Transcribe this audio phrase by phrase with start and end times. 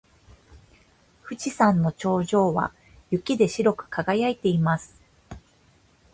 [1.23, 2.73] 富士山の頂上は
[3.11, 4.99] 雪で白く輝いています。